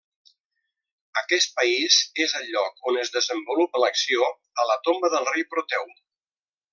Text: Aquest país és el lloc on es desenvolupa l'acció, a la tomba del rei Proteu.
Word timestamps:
Aquest 1.21 1.51
país 1.59 1.97
és 2.25 2.33
el 2.41 2.49
lloc 2.55 2.81
on 2.93 2.97
es 3.03 3.13
desenvolupa 3.19 3.83
l'acció, 3.87 4.31
a 4.65 4.69
la 4.71 4.79
tomba 4.89 5.13
del 5.17 5.29
rei 5.35 5.47
Proteu. 5.55 5.91